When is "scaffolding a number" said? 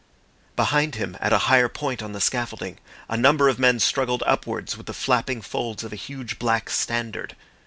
2.19-3.47